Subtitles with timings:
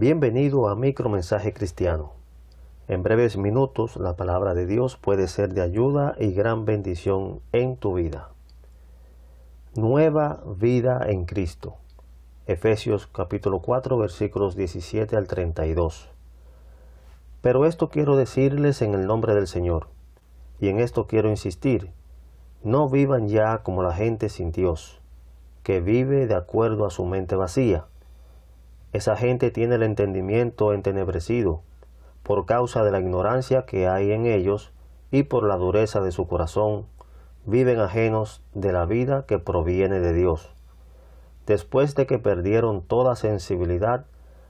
[0.00, 2.12] Bienvenido a Micromensaje Cristiano.
[2.86, 7.76] En breves minutos la palabra de Dios puede ser de ayuda y gran bendición en
[7.76, 8.28] tu vida.
[9.74, 11.74] Nueva vida en Cristo.
[12.46, 16.08] Efesios capítulo 4 versículos 17 al 32.
[17.42, 19.88] Pero esto quiero decirles en el nombre del Señor,
[20.60, 21.90] y en esto quiero insistir,
[22.62, 25.00] no vivan ya como la gente sin Dios,
[25.64, 27.87] que vive de acuerdo a su mente vacía
[28.92, 31.62] esa gente tiene el entendimiento entenebrecido
[32.22, 34.72] por causa de la ignorancia que hay en ellos
[35.10, 36.84] y por la dureza de su corazón,
[37.46, 40.54] viven ajenos de la vida que proviene de Dios.
[41.46, 44.04] Después de que perdieron toda sensibilidad,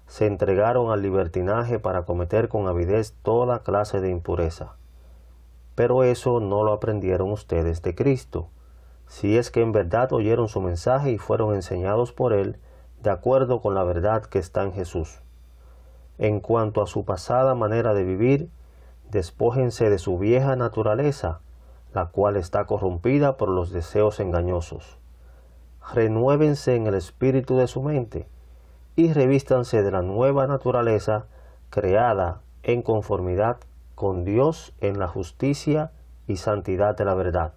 [0.09, 4.75] se entregaron al libertinaje para cometer con avidez toda clase de impureza.
[5.77, 8.49] Pero eso no lo aprendieron ustedes de Cristo,
[9.07, 12.59] si es que en verdad oyeron su mensaje y fueron enseñados por él,
[13.03, 15.21] de acuerdo con la verdad que está en Jesús.
[16.19, 18.51] En cuanto a su pasada manera de vivir,
[19.11, 21.41] despójense de su vieja naturaleza,
[21.95, 24.99] la cual está corrompida por los deseos engañosos.
[25.95, 28.29] Renuévense en el espíritu de su mente
[28.97, 31.27] y revístanse de la nueva naturaleza
[31.71, 33.59] creada en conformidad
[33.95, 35.93] con Dios en la justicia
[36.27, 37.53] y santidad de la verdad.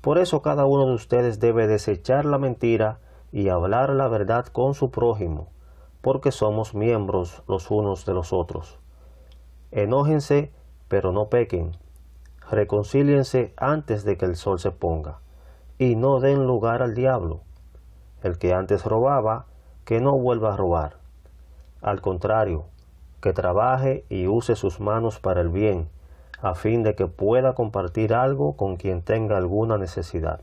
[0.00, 3.00] Por eso cada uno de ustedes debe desechar la mentira
[3.32, 5.48] y hablar la verdad con su prójimo,
[6.00, 8.78] porque somos miembros los unos de los otros.
[9.70, 10.52] Enójense,
[10.88, 11.76] pero no pequen.
[12.50, 15.18] Reconcíliense antes de que el sol se ponga,
[15.78, 17.40] y no den lugar al diablo.
[18.22, 19.46] El que antes robaba,
[19.84, 20.96] que no vuelva a robar.
[21.82, 22.64] Al contrario,
[23.20, 25.88] que trabaje y use sus manos para el bien,
[26.40, 30.40] a fin de que pueda compartir algo con quien tenga alguna necesidad.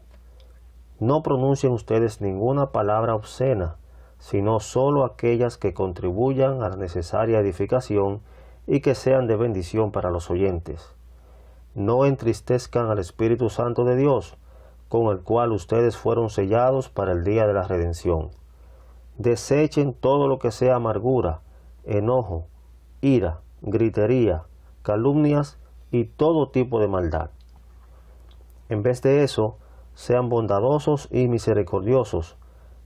[1.00, 3.76] No pronuncien ustedes ninguna palabra obscena,
[4.18, 8.22] sino sólo aquellas que contribuyan a la necesaria edificación
[8.66, 10.96] y que sean de bendición para los oyentes.
[11.74, 14.38] No entristezcan al Espíritu Santo de Dios,
[14.88, 18.30] con el cual ustedes fueron sellados para el día de la redención.
[19.18, 21.42] Desechen todo lo que sea amargura,
[21.84, 22.48] enojo,
[23.02, 24.44] ira, gritería,
[24.82, 25.58] calumnias
[25.92, 27.32] y todo tipo de maldad.
[28.70, 29.58] En vez de eso,
[29.96, 32.38] sean bondadosos y misericordiosos,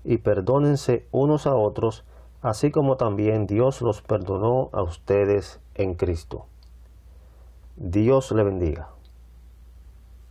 [0.06, 2.06] y perdónense unos a otros,
[2.42, 6.46] así como también Dios los perdonó a ustedes en Cristo.
[7.75, 8.90] Dios le bendiga.